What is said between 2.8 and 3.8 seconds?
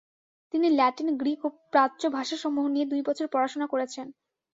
দুই বছর পড়াশোনা